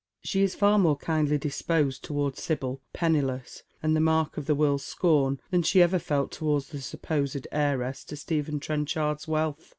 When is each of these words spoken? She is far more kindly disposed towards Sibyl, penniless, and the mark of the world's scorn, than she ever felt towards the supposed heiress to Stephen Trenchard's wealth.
She 0.23 0.41
is 0.41 0.55
far 0.55 0.79
more 0.79 0.97
kindly 0.97 1.37
disposed 1.37 2.03
towards 2.03 2.41
Sibyl, 2.41 2.81
penniless, 2.91 3.61
and 3.83 3.95
the 3.95 3.99
mark 3.99 4.35
of 4.35 4.47
the 4.47 4.55
world's 4.55 4.83
scorn, 4.83 5.39
than 5.51 5.61
she 5.61 5.79
ever 5.79 5.99
felt 5.99 6.31
towards 6.31 6.69
the 6.69 6.81
supposed 6.81 7.47
heiress 7.51 8.03
to 8.05 8.15
Stephen 8.15 8.59
Trenchard's 8.59 9.27
wealth. 9.27 9.69